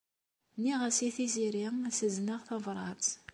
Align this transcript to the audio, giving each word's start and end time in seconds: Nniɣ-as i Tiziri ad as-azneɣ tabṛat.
Nniɣ-as 0.55 0.99
i 1.07 1.09
Tiziri 1.15 1.63
ad 1.69 1.77
as-azneɣ 1.89 2.41
tabṛat. 2.47 3.07